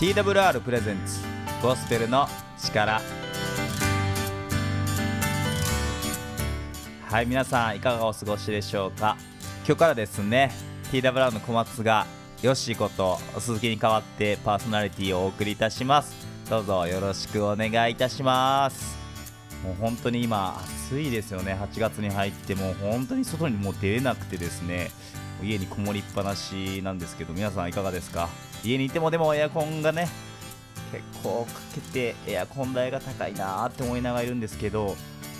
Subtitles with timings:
[0.00, 1.20] TWR プレゼンツ
[1.62, 2.26] ゴスペルの
[2.58, 3.02] 力。
[7.06, 9.18] はい皆さんいかがお過ごしでしょうか？
[9.66, 10.52] 今日からですね
[10.90, 12.06] TWR の小松が
[12.40, 16.16] よしこと鈴木に代わってパーソナリティをお送りいたします。
[16.48, 18.96] どうぞよろしくお願いいたします。
[19.62, 20.58] もう本当に今
[20.88, 21.58] 暑いですよね。
[21.60, 24.90] 8月に入ってもう本当に外にもう出れなくてですね。
[25.42, 28.30] 家にこもりっぱなしなんですけど皆さんいかがですか？
[28.64, 30.08] 家にいてもでもエアコンがね
[30.92, 34.96] 結構かけてエアコン代が高いなって思いながらいるんですけど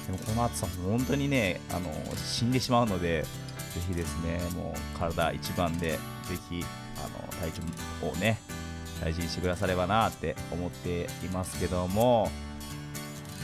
[0.06, 3.29] でもこの暑さ本当にねあの死んでしまうのでぜ
[3.88, 5.98] ひですねもう体一番でぜ
[6.48, 6.65] ひ
[6.96, 8.41] あの体調をね
[9.01, 12.30] 大事にしてくださればなって思っていますけども。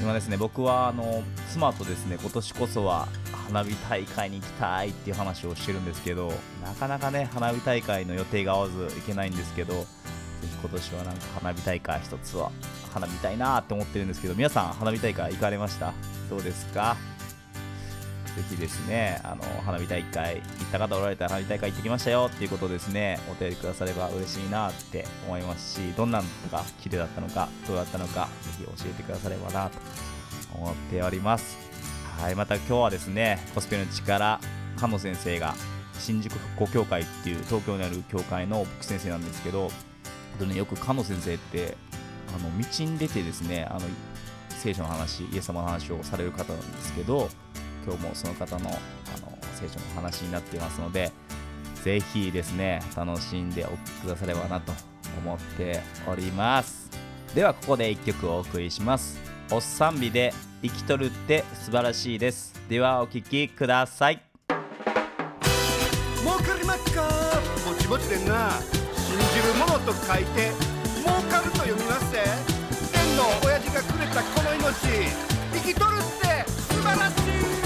[0.01, 3.09] 今ですね僕はあの妻とですね今年こそは
[3.49, 6.33] 花火大会に行きたいっていう話をしてるんですけど
[6.67, 9.87] なかなかね花火大会の予定が合わず行けないんですけどぜ
[10.43, 12.51] ひ今年はなんか花火大会一つは
[12.93, 15.93] 花火たいなって思ってるんですけど皆さん花火大会行かれました？
[16.29, 16.97] どうですか？
[18.37, 29.79] ぜひですねあの花火大会行った方おられたら花火大会行ってきましたよっていうことですねお便りくだされば嬉しいなって思いますしどんなのが綺麗だったのかどうだったのかぜひ教えてくださればなと
[30.55, 31.57] 思っております。
[32.21, 34.39] はいまた今日はですねコスプレの力
[34.77, 35.55] 菅野先生が
[35.99, 39.71] 新宿復興協会っていう東京にある協会の僕先生なんですけど
[40.37, 41.77] あとねよく菅野先生って
[42.35, 43.81] あの道に出てですねあの
[44.51, 47.29] 聖書の話イエス様の話をされる方なんですけど
[47.87, 48.73] 今日もその方のあ
[49.21, 51.13] の聖書の話になっていますので
[51.83, 54.73] ぜひですね楽しんでお聴きくださればなと
[55.19, 56.91] 思っております。
[57.35, 59.21] ではここで1曲お送りします。
[59.53, 62.55] おっさんびで生きとるって素晴らしいです。
[62.69, 64.26] ではお聴きください。
[67.87, 68.51] ちぼちでんな。
[68.97, 70.51] 信じるものと書いて
[71.05, 72.25] 儲かると読みますぜ
[72.93, 74.75] 天の親父がくれたこの命
[75.55, 77.66] 生きとるって素晴らしい。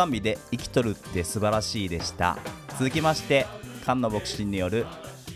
[0.00, 2.38] 素晴らしいおっさんびで生きとるって素晴らしいでした。
[2.78, 3.46] 続きまして
[3.82, 4.86] 菅野牧師による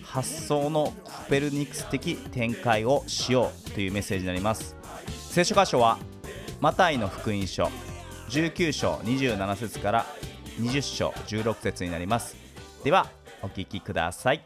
[0.02, 4.75] 発想のコペルニクス的展開をしようというメッセージになります。
[5.28, 5.98] 聖書箇所は
[6.60, 7.69] マタイの福音書
[8.30, 10.06] 19章27節から
[10.58, 12.34] 20章16節になります。
[12.84, 13.10] では
[13.42, 14.42] お聞きください。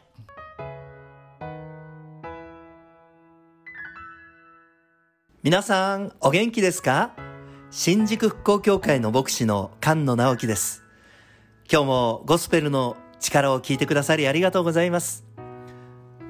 [5.41, 7.28] 皆さんお元気ですか？
[7.71, 10.83] 新宿復興協会の牧師の菅野直樹です。
[11.71, 15.23] 今日もゴスペルの力を聞いてくださりありがとうございます。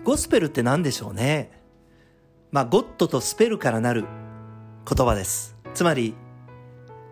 [0.03, 1.49] ゴスペルって何でしょうね？
[2.51, 4.03] まあゴッドとスペルからなる
[4.85, 5.55] 言葉です。
[5.73, 6.13] つまり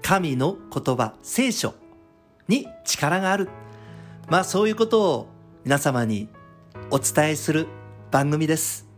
[0.01, 1.75] 神の言葉聖書
[2.49, 3.47] に力がある。
[4.27, 5.27] まあそういうことを
[5.63, 6.27] 皆様に
[6.91, 7.65] お伝えする
[8.11, 8.89] 番組です。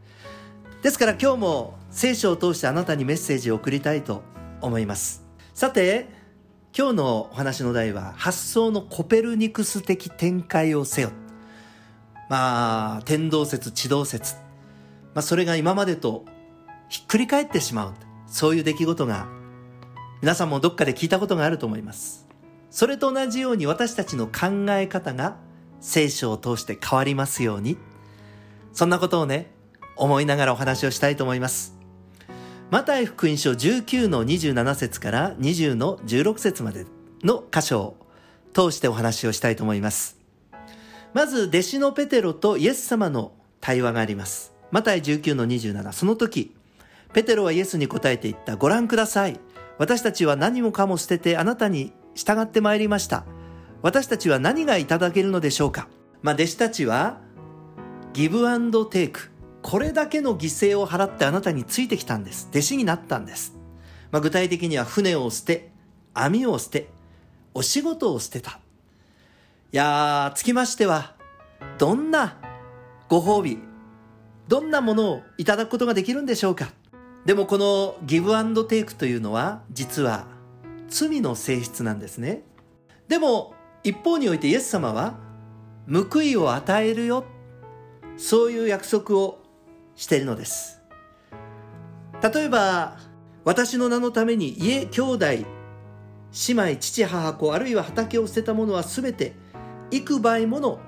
[0.82, 4.24] ですから今日も聖書を通してあなたにメッセージを送りたいと
[4.62, 5.26] 思います。
[5.54, 6.08] さて
[6.78, 11.12] 今日のお話の題は発想のコペルニクス的展開をせよ。
[12.30, 14.36] まあ天動説地動説。
[15.16, 16.26] まあそれが今までと
[16.90, 17.94] ひっくり返ってしまう。
[18.28, 19.28] そういう出来事が
[20.22, 22.28] 皆さんもどっかで聞いたことがあると思います。
[22.70, 25.38] それと同じように私たちの考え方が
[25.82, 27.78] 聖書を通して変わりますように。
[28.74, 29.52] そんなことをね
[29.96, 31.79] 思いながらお話をしたいと思います。
[32.72, 36.86] マタイ福音書19の27節から20の16節まで
[37.24, 37.98] の箇所を
[38.54, 40.20] 通してお話をしたいと思います。
[41.16, 44.54] まず、弟子のペテロとイエス様の対話があります。
[44.70, 46.56] マタイ19の27、その時、
[47.12, 48.56] ペテロはイエスに答えて言った。
[48.56, 49.40] ご覧ください。
[49.80, 53.26] 私たちは何もかも捨ててあなたに従ってまいりました。
[53.82, 55.88] 私たちは何がいただけるのでしょうか
[56.22, 57.18] まあ、弟子たちは、
[58.14, 59.32] ギブアンドテイク。
[59.70, 62.48] これだけの犠牲を払ってあなたについてきたんです。
[62.50, 63.56] 弟子になったんです。
[64.10, 65.70] まあ、具体的には船を捨て、
[66.16, 66.90] 網を捨て、
[67.54, 68.54] お仕事を捨てた。
[69.72, 71.14] いやー、つきましては、
[71.78, 72.40] どんな
[73.10, 73.60] ご褒美、
[74.48, 76.72] どんなものをいただくことができるんでしょうか
[77.28, 80.26] でもこのギブアンドテイクというのは、実は
[80.88, 82.42] 罪の性質なんですね。
[83.08, 85.20] でも、一方においてイエス様は、
[85.88, 87.24] 報いを与えるよ。
[88.18, 89.39] そういう約束を
[90.00, 90.82] しているのです。
[92.24, 92.98] 例えば、
[93.44, 95.46] 私の名のために家、兄弟、姉
[96.54, 99.34] 妹、父、母子、あるいは畑を捨てた者はすべて、
[99.92, 100.80] 幾倍もの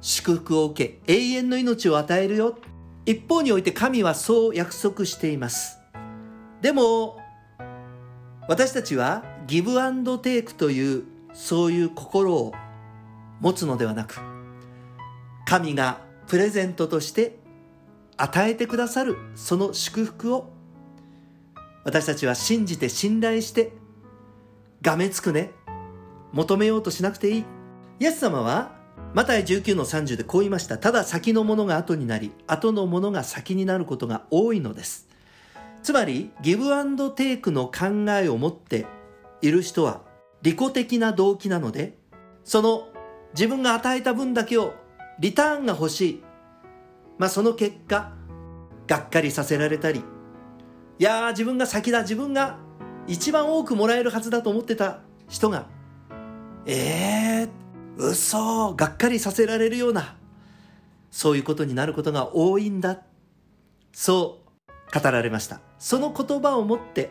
[0.00, 2.58] 祝福を受け、永遠の命を与えるよ。
[3.06, 5.78] 一方において神はそう約束しています。
[6.60, 7.20] でも、
[8.48, 11.04] 私たちはギブアンドテイクという
[11.34, 12.52] そういう心を
[13.40, 14.18] 持つのではなく、
[15.46, 17.37] 神がプレゼントとして
[18.18, 20.50] 与えてくださるその祝福を。
[21.84, 23.72] 私たちは信じて信頼して
[24.82, 25.52] がめつくね。
[26.32, 27.44] 求めようとしなくていい。
[28.00, 28.76] イエス様は
[29.14, 30.78] マタイ19の30でこう言いました。
[30.78, 35.08] ただ先のものが後になり後のものが先になることが多いのです。
[35.82, 38.86] つまりギブアンドテイクの考えを持って
[39.40, 40.02] いる人は
[40.42, 41.96] 利己的な動機なので
[42.44, 42.88] その
[43.32, 44.74] 自分が与えた分だけを
[45.20, 46.27] リターンが欲しい。
[47.18, 48.12] まあその結果
[48.86, 52.58] がっかりさせられたりいやー自分が先だ自分が
[53.06, 55.66] 一番多くもらえるはずだと思ってた人が
[56.66, 57.48] えー、
[57.96, 60.16] 嘘がっかりさせられるような
[61.10, 63.02] そういうことになることが多いんだ
[63.92, 64.48] そう
[64.92, 65.60] 語られました。
[65.78, 67.10] その言葉をもって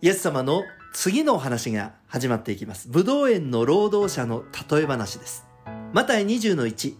[0.00, 0.62] イエス様の
[0.92, 2.88] 次のお話が始まっていきます。
[2.88, 5.46] 武道園の労働者の例え話です。
[5.92, 6.96] マタイ20の1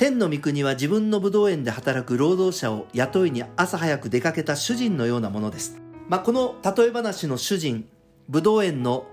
[0.00, 5.78] 天の御国は自分の武道園で働く労働者を雇いに朝早く出かけた主人のようなものです。
[6.08, 7.86] まあ、この例え話の主人、
[8.26, 9.04] 武道園の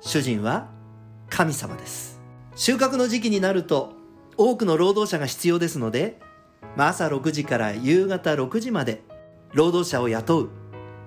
[0.00, 0.68] 主人は
[1.30, 2.20] 神様です。
[2.56, 3.92] 収穫の時期になると
[4.36, 6.18] 多くの労働者が必要ですので、
[6.76, 9.04] まあ、朝6時から夕方6時まで
[9.54, 10.50] 労働者を雇う。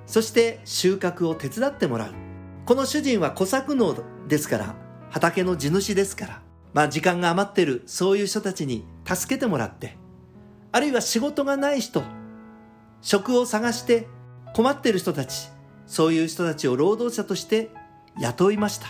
[0.06, 2.14] そして収穫を手伝ってもらう。
[2.66, 3.98] この主人は小作農
[4.30, 4.76] ですから、
[5.10, 6.42] 畑の地主ですから、
[6.72, 9.98] まあ時間が余ってるそういう人たちに助けてもらって、
[10.72, 12.04] あるいは仕事がない人、
[13.02, 14.08] 職を探して
[14.54, 15.50] 困っている人たち、
[15.88, 17.70] そういう人たちを労働者として
[18.20, 18.88] 雇いました。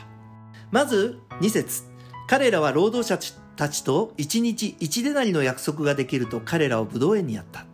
[0.71, 1.83] まず2節
[2.27, 3.17] 彼らは労働者
[3.55, 7.65] たちと1日1デナリの約束ができると彼らを武道園にやった。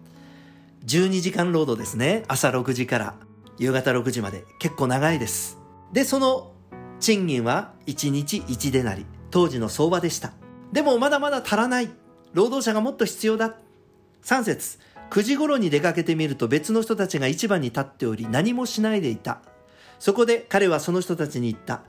[0.85, 2.23] 12時間労働ですね。
[2.27, 3.15] 朝6時から
[3.57, 4.43] 夕方6時まで。
[4.59, 5.59] 結構長いです。
[5.93, 6.51] で、その
[6.99, 9.05] 賃金は1日1デナリ。
[9.29, 10.33] 当時の相場でした。
[10.73, 11.89] でもまだまだ足らない。
[12.33, 13.55] 労働者がもっと必要だ。
[14.23, 14.79] 3節
[15.09, 19.41] 9時頃に出かけてみると別の人たちが市場に立っており何もしないでいた。
[19.99, 21.81] そこで彼はその人たちに言った。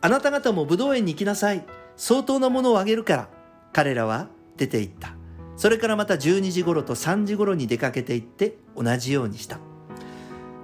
[0.00, 1.64] あなた方も武道園に行きなさい。
[1.96, 3.28] 相当なものをあげるから。
[3.72, 5.14] 彼らは出て行った。
[5.56, 9.58] それからまた12時頃と3時頃に出かけて行って同じようにした。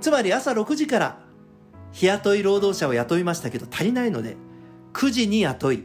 [0.01, 1.19] つまり朝6時から
[1.93, 4.37] 日雇い労働者を雇いましたけど足りないので
[4.93, 5.85] 9時に雇い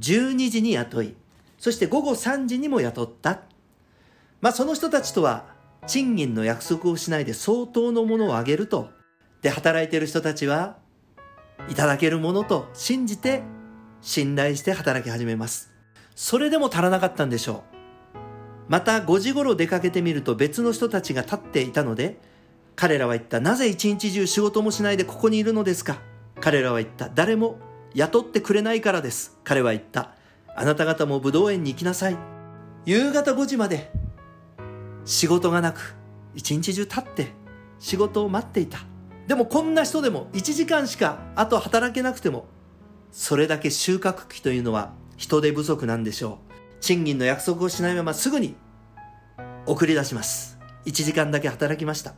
[0.00, 1.16] 12時に雇い、
[1.58, 3.42] そして午後3時にも雇った。
[4.40, 5.46] まあその人たちとは
[5.86, 8.90] 賃金の約束をしないで相当のものをあげると。
[9.42, 10.76] で、働いている人たちは
[11.68, 13.42] いただけるものと信じて
[14.00, 15.72] 信頼して働き始めます。
[16.14, 17.78] それでも足らなかったんでしょう。
[18.68, 22.20] また5時頃出かけてみると別の人たちが立っていたので、
[22.76, 23.40] 彼らは言った。
[23.40, 26.00] なぜ一日中仕事もしないでここにいるのですか
[26.40, 27.08] 彼らは言った。
[27.08, 27.58] 誰も
[27.94, 29.36] 雇ってくれないからです。
[29.42, 30.17] 彼は言った。
[30.58, 32.16] あなた方も武道園に行きなさい。
[32.84, 33.92] 夕方5時まで
[35.04, 35.94] 仕事がなく、
[36.34, 37.28] 一日中立って
[37.78, 38.80] 仕事を待っていた。
[39.28, 42.46] でもこんな人でも1時間しかあと働けなくても、
[43.12, 46.52] それだけ収穫期というのは人手不足なんでしょう。
[46.80, 48.56] 賃金の約束をしないまますぐに
[49.64, 50.58] 送り出します。
[50.86, 52.14] 1時間だけ働きました。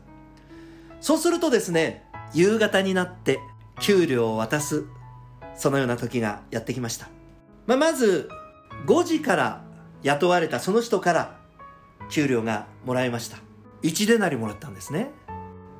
[1.03, 3.39] そうするとですね、夕方になって
[3.81, 4.87] 給料を渡す
[5.55, 7.20] そのような時がやってきました。
[7.71, 8.29] まあ、まず、
[8.85, 9.63] 5時から
[10.03, 11.39] 雇われたその人から
[12.11, 13.37] 給料がもらいました。
[13.85, 15.13] 1デナリもらったんですね。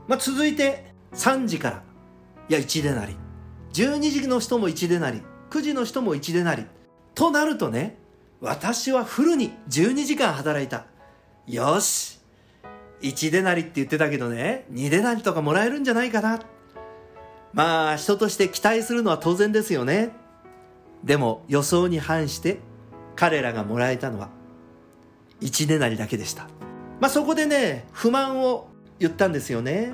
[0.07, 1.83] まあ、続いて3時から、
[2.49, 3.17] いや1デナリ。
[3.73, 5.21] 12時の人も1デナリ。
[5.51, 6.65] 9時の人も1デナリ。
[7.17, 7.99] となるとね、
[8.41, 10.85] 私はフルに12時間働いた。
[11.49, 12.21] よし。
[13.03, 16.39] 1デナリって言ってたけどね、2デナリとかもらえるんじゃないかな。
[17.53, 20.20] まあ人として期待するのは当然ですよね
[21.05, 22.61] でも予想に反して
[23.17, 24.29] 彼らがもらえたのは
[25.41, 26.49] 1デナリだけでした。
[27.01, 29.93] まあそこでね不満を言ったんですよね。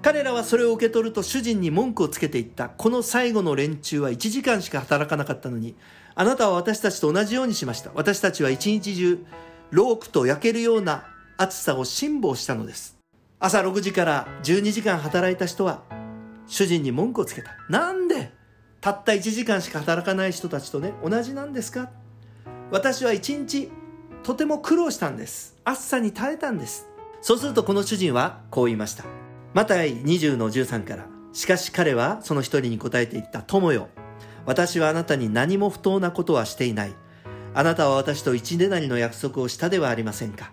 [0.00, 2.68] 彼らはそれを受け取ると主人に文句をつけていった。
[2.68, 5.76] この最後の連中は1時間しか働かなかったのに
[6.14, 7.90] あなたは私たちと同じようにしました。
[7.94, 9.24] 私たちは一日中
[9.70, 11.04] ロークと焼けるような
[11.36, 12.98] 暑さを辛抱したのです。
[13.40, 15.84] 朝6時から12時間働いた人は
[16.46, 17.56] 主人に文句をつけた。
[17.68, 18.32] なんで
[18.80, 21.90] たった1時間しか働かない人たちとね同じなんですか？
[22.70, 23.70] 私は1日
[24.22, 25.56] とても苦労したんです。
[25.64, 26.86] 暑さに耐えたんです。
[27.20, 29.04] そうするとこの主人はこう言いました。
[29.54, 33.88] マタイ20の13からしかし彼はその一人に答えていった友よ。
[34.44, 36.94] 私はあなたに何も不当なことはしていない。
[37.54, 40.52] あなたは私と一デナリの約束をしたではありませんか。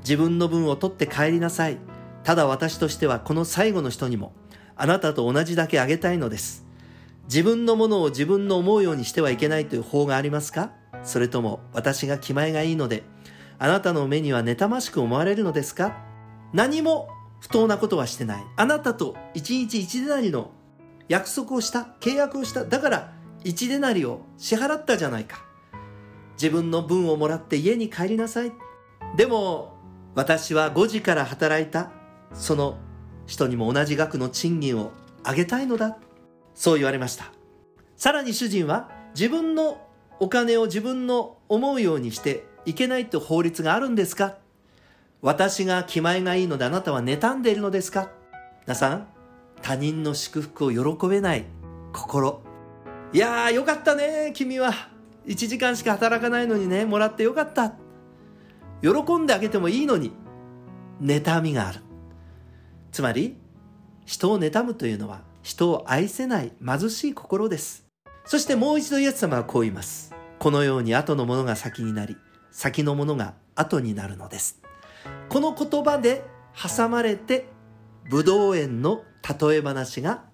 [0.00, 1.78] 自分の分を取って帰りなさい。
[2.22, 4.32] ただ私としてはこの最後の人にも
[4.76, 6.65] あなたと同じだけあげたいのです。
[7.26, 10.72] 自分のものを自分の思うようにしてはいけないという法がありますか？
[11.02, 13.04] それとも私が気前がいいので
[13.58, 15.96] あなたの目には妬ましく思われるのですか？
[16.52, 17.08] 何も
[17.40, 18.44] 不当なことはしてない。
[18.56, 20.50] あなたと一日一デナリの
[21.08, 22.64] 約束をした契約をした。
[22.64, 23.12] だから
[23.44, 25.44] 一デナリを支払ったじゃないか。
[26.34, 28.52] 自分の分をもらって家に帰りなさい。
[29.16, 29.76] でも
[30.14, 31.90] 私は5時から働いた。
[32.32, 32.78] その
[33.26, 34.92] 人にも同じ額の賃金を
[35.24, 35.98] 上げたいのだ。
[36.56, 37.26] そう言われました。
[37.96, 39.80] さらに主人は自分の
[40.18, 44.34] お金を自分の思うようにしていけないと法律があるんですか？
[45.22, 48.10] 私が気前がいいのであなたは妬んでいるのですか？
[48.62, 49.06] 皆さん
[49.62, 51.44] 他人の祝福を喜べない
[51.92, 52.42] 心。
[53.12, 54.72] いやーよかったね君は。
[55.26, 57.74] 1時間しか働かないのにねもらってよかった。
[58.82, 60.12] 喜んであげてもいいのに
[61.02, 61.80] 妬みがある。
[62.92, 63.36] つまり
[64.04, 67.86] 人を妬むというのは人を愛せない貧しい心です。
[68.24, 70.12] そしてもう一度イエス様はこう言います。
[70.40, 72.16] このように後のものが先になり
[72.50, 74.60] 先のものが後になるのです。
[75.28, 77.46] この言葉で挟まれて
[78.10, 79.04] ブドウ園の
[79.40, 80.24] 例え話が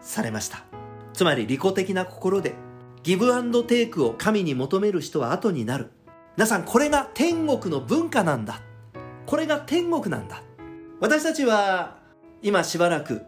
[0.00, 0.64] されました。
[1.12, 2.56] つまり利己的な心で
[3.04, 5.92] ギブアンドテイクを神に求める人は後になる。
[6.36, 8.60] 皆さんこれが天国の文化なんだ。
[9.24, 10.42] これが天国なんだ。
[10.98, 11.98] 私たちは
[12.42, 13.22] 今しばらく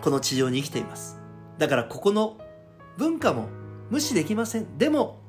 [0.00, 1.20] この地上に生きています。
[1.58, 2.38] だからここの
[2.96, 3.48] 文化も
[3.90, 4.78] 無視できません。
[4.78, 5.20] でも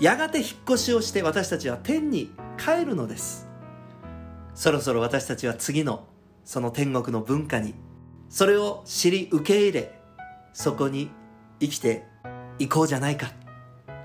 [0.00, 3.48] やがて引っ越しをして私たちは天に帰るのです。
[4.54, 6.06] そろそろ私たちは次の
[6.44, 7.74] その天国の文化に。
[8.28, 10.00] それを知り受け入れ
[10.52, 11.10] そこに
[11.60, 12.04] 生きて
[12.58, 13.30] いこうじゃないか。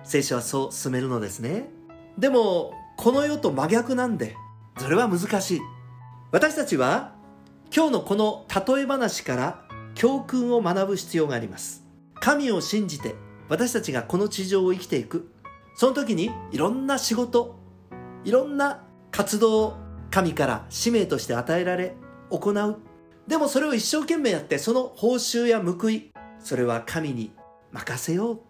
[0.04, 1.70] 聖書はそう進めるのですね。
[2.18, 4.36] でもこの世と真逆なんで
[4.78, 5.62] それは難しい。
[6.32, 7.16] 私たちは
[7.76, 9.66] 今日のこの例え話から
[9.96, 11.84] 教訓を学ぶ必要があります。
[12.20, 13.16] 神を信じて
[13.50, 15.32] 私たちがこの地上を生きていく。
[15.76, 17.56] その時にいろんな仕事
[18.24, 19.78] いろんな活動を
[20.10, 21.96] 神から使命として与えられ
[22.30, 22.80] 行う。
[23.28, 27.32] でもそれを一生懸命やってその報酬や報いそれは神に
[27.72, 28.42] 任せよう。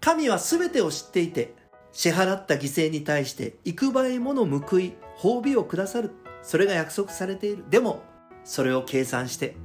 [0.00, 1.54] 神は全てを知っていて
[1.92, 6.12] 支払った犠牲に対して幾倍もの報い褒美をくださる。
[6.42, 7.64] それが約束されている。
[7.68, 8.02] でも
[8.44, 9.56] それを計算して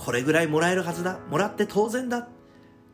[0.00, 1.18] これぐらいもらえるはずだ。
[1.28, 2.26] もらって当然だ。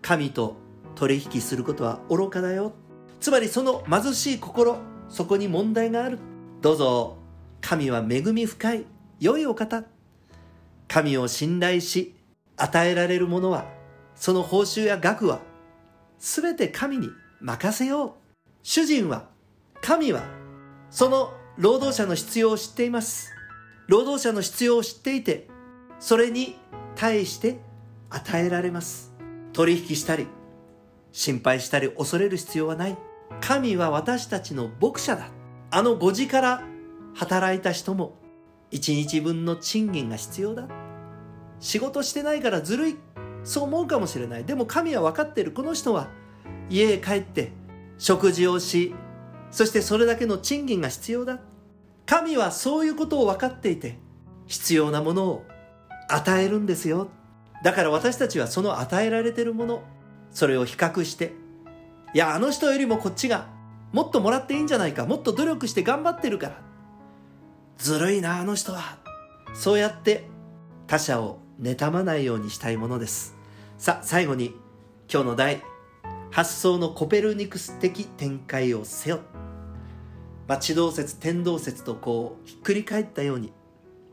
[0.02, 0.56] 神と
[0.96, 2.72] 取引することは愚かだよ。
[3.20, 6.18] つまりその貧しい心そこに問題がある。
[6.60, 7.16] どうぞ。
[7.60, 8.86] 神は恵み深い
[9.20, 9.84] 良いお方。
[10.88, 12.16] 神を信頼し
[12.56, 13.66] 与えられるものは
[14.16, 15.38] その報酬や額は
[16.18, 17.08] 全て神に
[17.40, 18.12] 任せよう。
[18.64, 19.28] 主人は
[19.80, 20.24] 神は
[20.90, 23.30] その労働者の必要を知っています。
[23.86, 25.46] 労働者の必要を知っていて
[25.98, 26.56] それに
[26.96, 27.58] 対して
[28.10, 29.14] 与えられます。
[29.52, 30.26] 取引したり
[31.12, 32.98] 心配したり恐れる必要はない。
[33.40, 35.28] 神は私たちの牧者だ。
[35.70, 36.62] あの5時から
[37.14, 38.14] 働いた人も
[38.72, 40.68] 1日分の賃金が必要だ。
[41.60, 42.96] 仕事してないからずるい。
[43.44, 44.44] そう思うかもしれない。
[44.44, 45.52] でも神は分かっている。
[45.52, 46.08] この人は
[46.68, 47.52] 家へ帰って
[47.98, 48.94] 食事をし
[49.50, 51.38] そしてそれだけの賃金が必要だ。
[52.04, 53.98] 神はそういうことを分かっていて
[54.46, 55.44] 必要なものを
[56.08, 57.08] 与えるんですよ。
[57.62, 59.82] だから私たちはその与えられてるもの
[60.30, 61.32] それを比較して
[62.12, 63.46] いやあの人よりもこっちが
[63.92, 66.60] もっともらっていいんじゃないかもっと努力して頑張ってるから
[67.78, 68.98] ずるいなあの人は。
[69.54, 70.28] そうやって
[70.86, 73.34] 他者を妬まないようにしたいものです。
[73.78, 74.54] さあ最後に
[75.10, 75.62] 今日の題
[76.30, 79.20] 発想のコペルニクス的展開をせよ、
[80.46, 83.52] まあ、地動説天動説とこうひっくり返ったように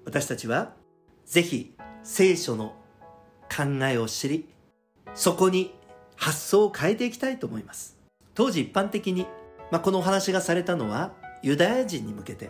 [0.05, 0.73] 私たちは
[1.25, 2.75] ぜひ聖書の
[3.50, 4.50] 考えを知り
[5.13, 5.74] そこに
[6.15, 7.98] 発想を変えていきたいと思います。
[8.33, 9.27] 当時一般的に、
[9.72, 12.50] まあ、このお話がされたのはユダヤ人に向けて、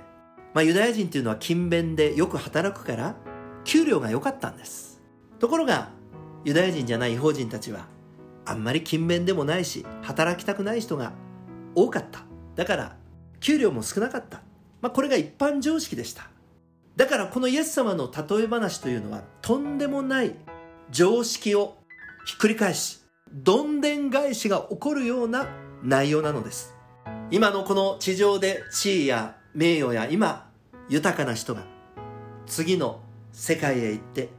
[0.54, 3.16] まあ、ユダヤ人というのは勤勉でよく働くから
[3.64, 5.02] 給料が良かったんです。
[5.40, 5.90] ところが
[6.46, 7.88] ユダヤ人じゃない違法人たちは
[8.46, 11.12] あんまり勤勉でもないし働きたくない人が
[11.76, 12.22] 多かった。
[12.56, 12.96] だから
[13.40, 14.42] 給料も少なかった、
[14.82, 16.33] まあ、これが一般常識でした。
[16.96, 20.36] だからこのイエス様の例え話というのはとんでもない
[20.92, 21.78] 常識を
[22.26, 23.00] ひっくり返し
[23.32, 25.48] どんでん返しが起こるような
[25.82, 26.76] 内容なのです。
[27.32, 30.52] 今のこの地上で地位や名誉や今
[30.88, 31.64] 豊かな人が
[32.46, 34.30] 次の世界へ行って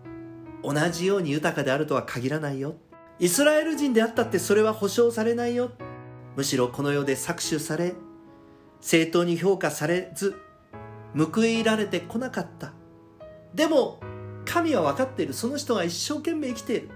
[0.62, 2.76] 同じように豊かであるとは限らないよ。
[3.18, 5.72] イスラエル人であったってそれは保証されないよ。
[6.36, 7.94] むしろこの世で搾取され
[8.80, 10.40] 正当に評価されず
[11.16, 12.72] 報いられてこなかった。
[13.54, 14.00] でも
[14.44, 15.32] 神は分かっている。
[15.32, 16.90] その人が一生懸命生きている。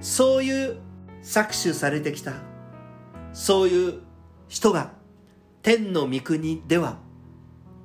[0.00, 0.78] そういう
[1.22, 2.32] 搾取されてきた。
[3.32, 4.00] そういう
[4.48, 4.92] 人が
[5.62, 6.98] 天の御国では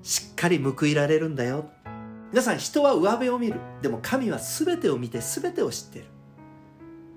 [0.02, 1.70] しっかり報いられるんだよ。
[2.32, 3.60] 皆さん人は上辺を見る。
[3.82, 6.08] でも神は全てを見て全てを知っている。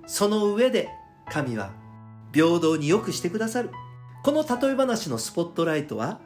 [0.07, 0.89] その上で
[1.31, 1.73] 神は
[2.33, 3.71] 平等によくしてくださる。
[4.23, 6.21] この例え話のスポットライトは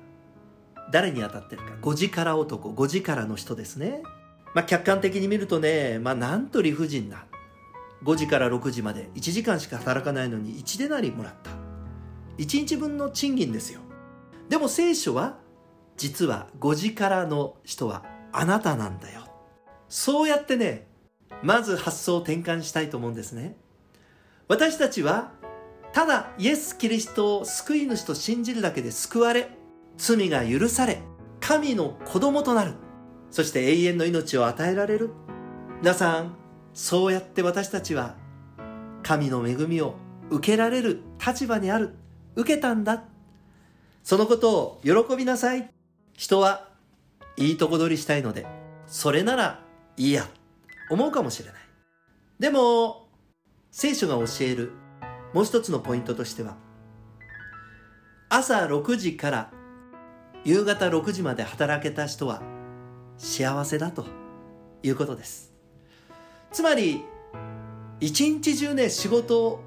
[0.91, 1.73] 誰に当たってるか。
[1.81, 2.71] 5時から男。
[2.71, 4.03] 5時からの人ですね。
[4.55, 7.27] まあ客観的に見るとねまあなんと理不尽な。
[8.05, 9.11] 5時から6時まで。
[9.15, 11.51] 1時間しか働かないのに1デナリもらった。
[12.39, 13.81] 1日分の賃金ですよ。
[14.49, 15.39] でも聖書は
[15.97, 19.23] 実は5時からの人はあなたなんだよ。
[19.89, 20.89] そうやってね
[21.43, 23.57] まず発想を転換したいと思うんですね。
[24.49, 25.33] 私たちは
[25.93, 29.57] ただイエス・キリストを救い主と信じるだけで救われ
[29.97, 31.03] 罪が許され
[31.41, 32.75] 神の子供となる。
[33.31, 35.11] そして永遠の命を与えられる。
[35.81, 36.37] 皆さん
[36.75, 38.17] そうやって私たちは
[39.03, 39.95] 神の恵みを
[40.31, 41.01] 受けられる。
[41.25, 41.95] 立場にある。
[42.37, 43.05] 受けたんだ。
[44.03, 45.71] そのことを喜びなさい。
[46.13, 46.69] 人は
[47.37, 48.47] いいとこ取りしたいので
[48.87, 49.65] それなら
[49.97, 50.29] いいや。
[50.91, 51.61] 思うかもしれない。
[52.39, 53.09] でも
[53.71, 54.73] 聖書が教える。
[55.33, 56.57] もう一つのポイントとしては
[58.29, 59.51] 朝6時から
[60.45, 62.43] 夕方6時まで働けた人は
[63.19, 64.07] 幸せだと
[64.83, 65.53] いうことです。
[66.51, 67.05] つまり
[68.01, 69.61] 一日中ね仕事を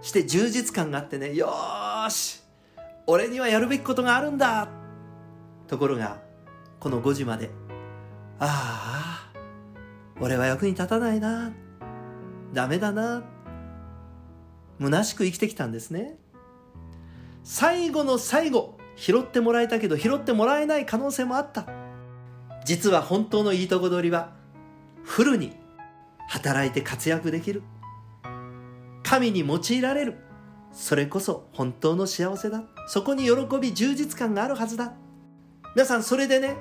[0.00, 2.42] して充実感があってねよーし
[3.06, 4.68] 俺にはやるべきことがあるんだ
[5.66, 6.20] ところが
[6.80, 7.50] この5時まで
[8.38, 9.38] ああ
[10.20, 11.52] 俺は役に立たないな
[12.52, 13.22] ダメだな
[14.80, 16.16] 虚しく生きてきたんですね。
[17.42, 21.66] 最後の最後拾ってもらえたけど拾ってもらえない可能性もあった。
[22.64, 24.32] 実は本当のいいとこ取りは
[25.04, 25.56] フルに
[26.28, 27.62] 働いて活躍できる。
[29.04, 30.18] 神に用いられる。
[30.72, 32.64] それこそ本当の幸せだ。
[32.88, 34.92] そこに喜び充実感があるはずだ。
[35.76, 36.56] 皆さんそれでね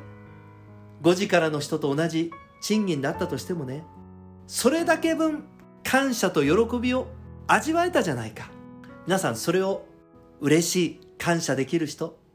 [1.02, 3.84] 5時からの人と同じ賃金だったとしてもね
[4.46, 5.44] それだけ分
[5.84, 7.08] 感謝と喜びを
[7.48, 8.52] 味わえたじゃないか。
[9.08, 9.86] 皆さんそれを
[10.40, 12.27] 嬉しい感謝できる人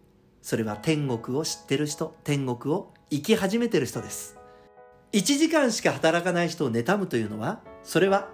[0.43, 4.37] それは天国を知ってる人天国を生き始めてる人です。
[5.13, 8.29] 1時間しか働かない人を妬むというのはそれは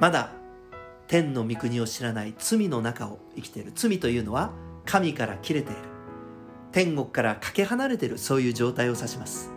[0.00, 0.32] まだ
[1.06, 3.72] 天の御国を知らない罪の中を生きている。
[3.74, 4.52] 罪というのは
[4.86, 5.80] 神から切れている。
[6.72, 9.52] 天国からかけ離れているそういう状態を指します。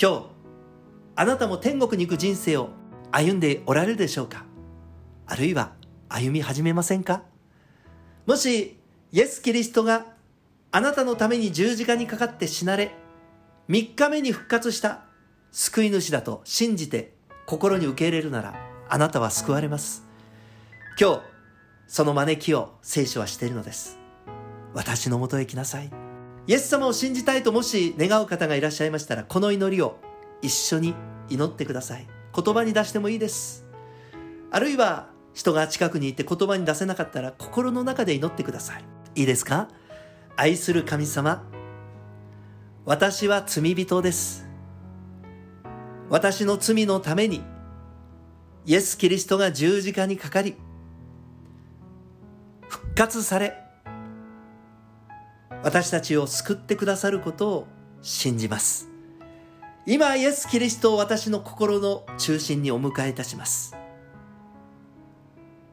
[0.00, 0.26] 今日
[1.16, 2.70] あなたも天国に行く人生を
[3.12, 4.44] 歩んでおられるでしょうか？
[5.26, 5.74] あるいは
[6.08, 7.22] 歩み始めませんか？
[8.26, 8.80] もし
[9.12, 10.06] イエス・キリストが
[10.72, 12.92] あなたのために十字架にかかって死なれ
[13.68, 15.02] 3日目に復活した
[15.50, 17.12] 救い主だと信じて
[17.46, 18.54] 心に受け入れるなら
[18.88, 20.04] あなたは救われます。
[21.00, 21.20] 今日
[21.88, 23.98] その招きを聖書はしているのです。
[24.72, 25.90] 私のもとへ来なさい。
[26.46, 29.98] イエス様を信じたいともし願う方がいらっしゃいましたらこの祈りを
[30.42, 30.94] 一緒に
[31.28, 32.06] 祈ってください。
[32.32, 33.66] 言葉に出してもいいです。
[34.52, 38.84] あるいは人が近くにいて言葉に出せなかったら心の中で祈ってください。
[39.16, 39.68] いいですか？
[40.36, 41.46] 愛する神様
[42.84, 44.48] 私は罪人です。
[46.08, 47.42] 私の罪のために
[48.66, 50.56] イエス・キリストが十字架にかかり
[52.68, 53.54] 復活され
[55.62, 57.66] 私たちを救ってくださることを
[58.02, 58.88] 信じます。
[59.86, 63.76] 今イエス・キリストを私の心の中心にお迎えいたします。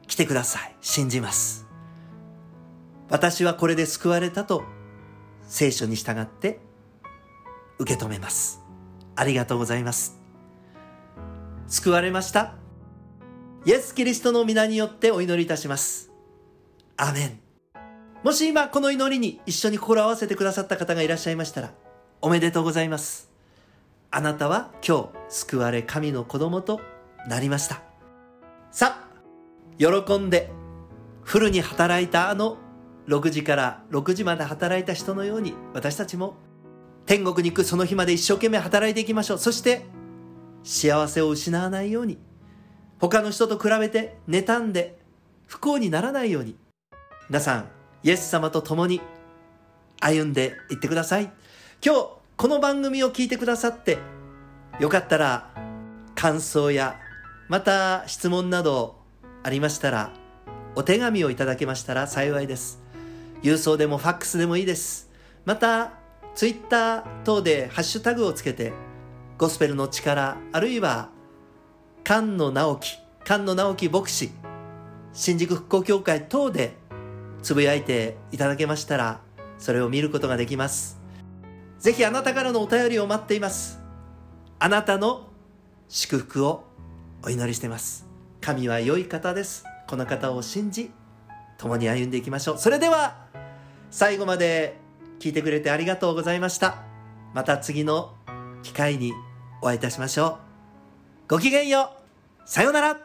[0.06, 0.74] 来てください。
[0.80, 1.67] 信じます。
[3.10, 4.64] 私はこれで救われたと
[5.42, 6.60] 聖書に従って
[7.78, 8.62] 受け止めます
[9.16, 10.20] ありがとうございます
[11.66, 12.54] 救われました
[13.68, 16.10] イエス・キリストの皆によってお祈りいたします。
[16.96, 17.40] アメン。
[18.22, 21.74] もし今この祈りに一緒に心を合わせてくださった方がいらっしゃいましたら、
[22.22, 23.30] おめでとうございます。
[24.10, 26.80] あなたは今日救われ神の子供と
[27.28, 27.82] なりました。
[28.70, 29.08] さあ、
[29.76, 30.50] 喜んで
[31.22, 32.56] フルに働いたあの
[33.08, 36.34] 6時から6時まで働いた人のように私たちも
[37.06, 39.38] 天国に行くその日まで一生懸命働いていきましょう。
[39.38, 39.86] そして
[40.62, 42.18] 幸せを失わないように
[42.98, 44.98] 他の人と比べて妬んで
[45.46, 46.56] 不幸にならないように
[47.28, 47.68] 皆さん
[48.02, 49.00] イエス様と共に
[50.00, 51.32] 歩んでいってください
[51.84, 53.98] 今日この番組を聞いてくださって
[54.78, 55.50] よかったら
[56.14, 56.96] 感想や
[57.48, 58.96] また質問など
[59.42, 60.12] ありましたら
[60.74, 62.82] お手紙をいただけましたら幸いです
[63.42, 65.10] 郵送でもファックスでもいいです。
[65.44, 65.92] また
[66.34, 68.72] ツイッター等でハッシュタグをつけて
[69.38, 71.10] ゴスペルの力あるいは
[72.06, 74.30] 菅野直樹菅野直樹牧師
[75.12, 76.74] 新宿復興協会等で
[77.42, 79.20] つぶやいていただけましたら
[79.58, 81.00] それを見ることができます。
[81.78, 83.80] ぜひあなたからのお便りを待っています。
[84.58, 85.28] あなたの
[85.88, 86.64] 祝福を
[87.22, 88.06] お祈りしています。
[88.40, 89.64] 神は良い方です。
[89.88, 90.90] この方を信じ
[91.56, 92.58] 共に歩んでいきましょう。
[92.58, 93.27] それでは
[93.90, 94.76] 最後まで
[95.18, 96.84] 聞いてくれてありがとうございました。
[97.34, 98.14] また次の
[98.62, 99.12] 機会に
[99.62, 100.38] お会いいたしましょう。
[101.28, 101.92] ごきげんよ
[102.44, 102.48] う。
[102.48, 103.00] さようなら。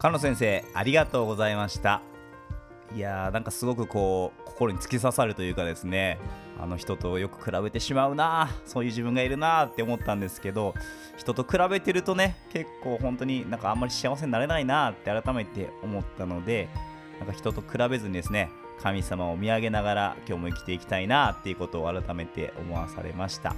[0.00, 2.02] 菅野先生ありがとうございました。
[2.94, 6.18] いやーなんかすごくこう心に突き刺さるというかですね
[6.60, 10.74] あの人とよく比べてしまうなそういう自分がいるなって思ったんですけど
[11.16, 16.68] 人と比べてるとね結構本当になんかあんまり幸せになれないなって改めて思ったので
[17.22, 18.50] なんか人と比べずにですね
[18.82, 23.54] 神様を見上げながら今日も生きていきたいなっていうことを改めて思わされました。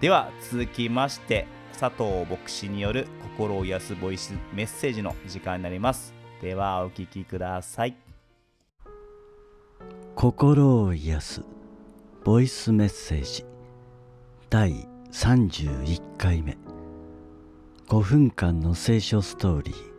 [0.00, 1.46] では続きまして
[1.78, 6.12] 佐藤牧師による心を癒すボイスメッセージの時間になります。
[6.40, 7.94] ではお聞きください。
[10.16, 11.42] 心を癒す
[12.24, 13.44] ボイスメッセージ。
[14.50, 16.58] 第31回目。
[17.86, 19.91] 5分間の聖書ストーリー。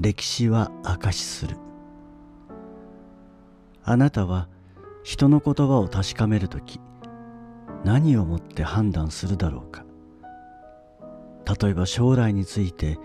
[0.00, 1.58] 歴史は証しする。
[3.82, 4.48] あなたは
[5.02, 6.80] 人の言葉を確かめるとき
[7.84, 9.84] 何をもって判断するだろうか。
[11.60, 12.98] 例えば将来について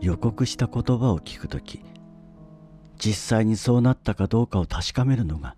[0.00, 1.82] 予告した言葉を聞くとき
[2.98, 5.56] 実際にそうなったかどうかを確かめるのが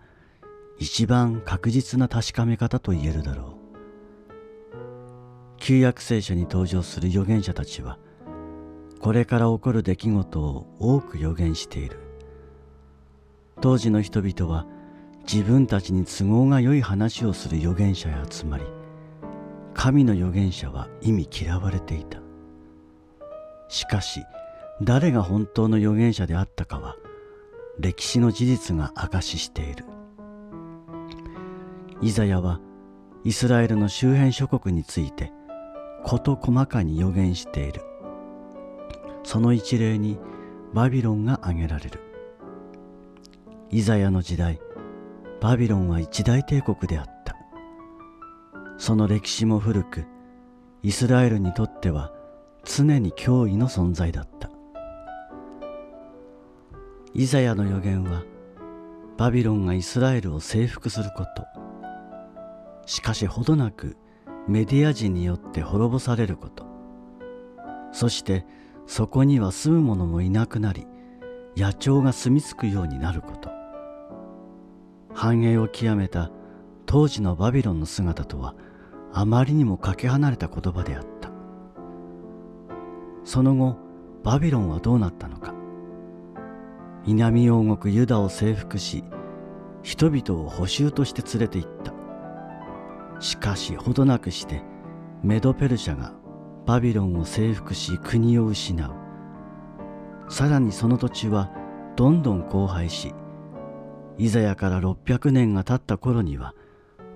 [0.79, 3.55] 一番確実な確かめ方と言えるだろう。
[5.57, 7.99] 旧約聖書に登場する預言者たちは
[9.05, 11.99] これから起こる出来事を多く予言している。
[13.61, 14.67] 当時の人々は
[15.31, 18.65] 自分たちに都合が良い話をする預言者へ集まり
[19.75, 22.23] 神の預言者は意味嫌われていた。
[23.69, 24.23] しかし
[24.81, 26.97] 誰が本当の預言者であったかは
[27.79, 29.85] 歴史の事実が証ししている。
[32.01, 32.59] イザヤは
[33.23, 35.31] イスラエルの周辺諸国について
[36.05, 37.83] 事細かに予言している。
[39.25, 40.19] その一例に
[40.73, 42.01] バビロンが挙げられる。
[43.71, 44.61] イザヤの時代
[45.41, 47.37] バビロンは一大帝国であった。
[48.79, 50.05] その歴史も古く
[50.83, 52.13] イスラエルにとっては
[52.65, 54.51] 常に脅威の存在だった。
[57.15, 58.23] イザヤの予言は
[59.17, 61.45] バビロンがイスラエルを征服すること。
[62.87, 63.97] しかしほどなく
[64.47, 66.67] メディア人によって滅ぼされること。
[67.93, 68.45] そして
[68.87, 70.87] そこには住む者もいなくなり
[71.57, 73.51] 野鳥が住み着くようになること。
[75.13, 76.31] 繁栄を極めた
[76.87, 78.55] 当時のバビロンの姿とは
[79.13, 81.31] あまりにもかけ離れた言葉であった。
[83.25, 83.77] その後
[84.23, 85.55] バビロンはどうなったのか。
[87.07, 89.05] 南王国ユダを征服し
[89.83, 91.95] 人々を捕囚として連れて行った。
[93.21, 94.63] しかしほどなくして
[95.23, 96.13] メドペルシャが
[96.67, 98.91] バビロンを征服し国を失う。
[100.31, 101.51] さらにその土地は
[101.97, 103.13] どんどん荒廃し
[104.17, 106.55] イザヤから600年が経った頃には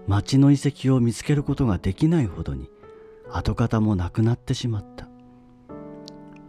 [0.06, 2.70] 町の遺跡を見つけることができないほどに
[3.30, 5.08] 跡形もなくなってしまった。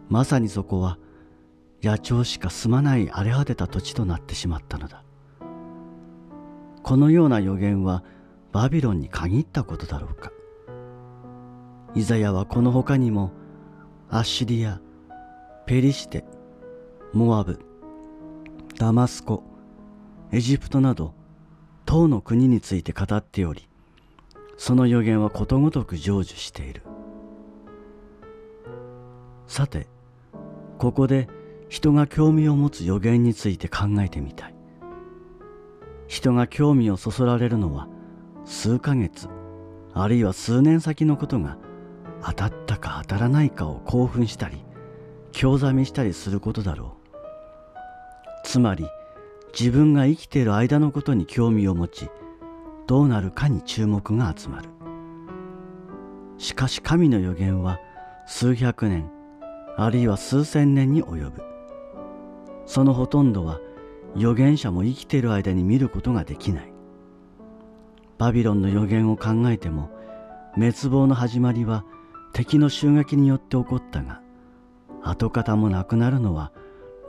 [0.08, 0.98] まさにそこは
[1.82, 5.04] 野鳥しか住まない荒れ果てた土地となってしまったのだ。
[6.82, 8.02] このような予言は
[8.52, 10.32] バビロンに限ったことだろうか。
[11.94, 13.32] イザヤはこの他にも
[14.08, 14.80] アッシリア
[15.66, 16.24] ペリシテ
[17.12, 17.58] モアブ
[18.78, 19.42] ダマスコ
[20.30, 21.14] エジプトなど
[21.86, 23.68] 唐の国について語っており
[24.56, 26.82] その予言はことごとく成就している。
[29.48, 29.88] さて
[30.78, 31.28] ここで
[31.68, 34.54] 人が興味を持つ予言について考えてみたい。
[36.06, 37.88] 人が興味をそそられるのは
[38.44, 39.28] 数ヶ月
[39.92, 41.56] あるいは数年先のことが
[42.24, 44.64] 当たったか当たらないかを興奮したり
[45.32, 47.10] 興ざめしたりすることだろう。
[48.44, 48.86] つまり
[49.58, 52.08] 自分が生きている間のことに興味を持ち
[52.86, 54.68] どうなるかに注目が集まる。
[56.38, 57.78] しかし神の予言は
[58.26, 59.10] 数百年
[59.76, 61.42] あるいは数千年に及ぶ。
[62.66, 63.60] そのほとんどは
[64.16, 66.72] 預言者も生きている間に見ることができない。
[68.18, 69.90] バビロンの予言を考えても
[70.54, 71.84] 滅亡の始まりは
[72.32, 74.20] 敵の襲撃によって起こったが
[75.02, 76.52] 跡形もなくなるのは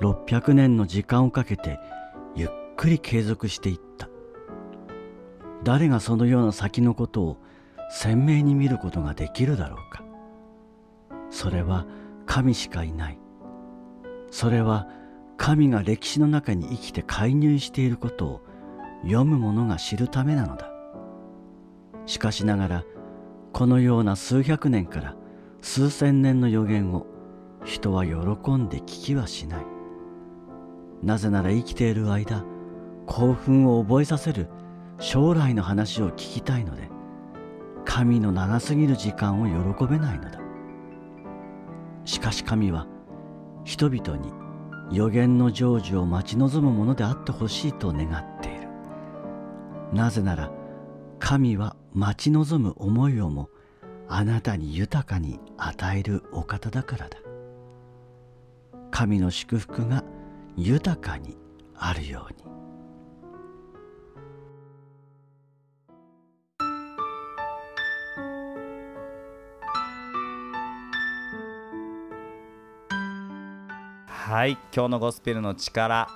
[0.01, 1.79] 600年の時間をかけて
[2.35, 4.09] ゆっくり継続していった。
[5.63, 7.37] 誰がそのような先のことを
[7.91, 10.03] 鮮明に見ることができるだろうか。
[11.29, 11.85] それは
[12.25, 13.19] 神しかいない。
[14.31, 14.87] それは
[15.37, 18.41] 神が歴史の中に生きて介入していることを
[19.03, 20.71] 読む者が知るためなのだ。
[22.05, 22.83] しかしながら
[23.53, 25.15] このような数百年から
[25.61, 27.05] 数千年の予言を
[27.63, 28.13] 人は喜
[28.55, 29.65] んで聞きはしない。
[31.03, 32.45] なぜなら生きている間
[33.05, 34.47] 興奮を覚えさせる
[34.99, 36.89] 将来の話を聞きたいので
[37.85, 40.39] 神の長すぎる時間を喜べないのだ。
[42.05, 42.87] しかし神は
[43.63, 44.31] 人々に
[44.91, 48.67] 予言の成就を待ち望むものであってほしいと願っている。
[49.93, 50.51] なぜなら
[51.23, 53.49] 神は待ち望む思いをも
[54.09, 57.17] あなたに豊かに与えるお方だからだ。
[58.89, 60.03] 神の祝福が
[60.57, 61.37] 豊かに
[61.75, 62.43] あるように。
[74.07, 76.09] はい今日のゴスペルの力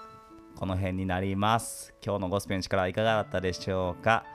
[0.56, 1.94] この辺になります。
[2.04, 4.26] 今日のゴスペルの力はいかがだったでしょうか？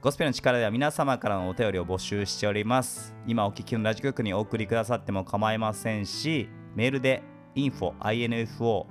[0.00, 3.14] ゴスペルの力では皆様からのお便りを募集しております。
[3.26, 7.22] 今お聞きのラジオ局にお送りくださっても構いませんしメールで
[7.54, 8.86] info info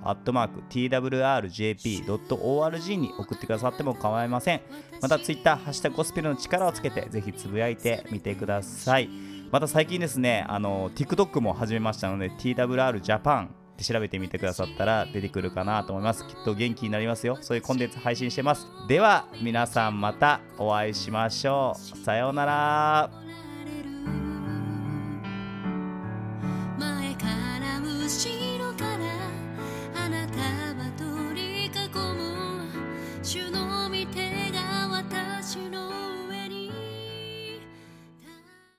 [0.69, 4.61] twrjp.org に送ってくださっても構いません。
[5.01, 9.09] また Twitter ハッシュタグゴスペルの力をつけてぜひつぶやいてみてください。
[9.51, 13.49] また最近ですねあの TikTok も始めましたので TWR Japan
[13.81, 16.25] って調べてみてくださったら出てくるかなと思います。
[16.25, 17.37] きっと元気になりますよ。
[17.41, 18.67] そういうコンテンツ配信してます。
[18.87, 21.97] では皆さんまたお会いしましょう。
[21.97, 23.20] さようなら。